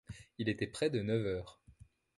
[0.39, 1.61] Il était près de neuf heures.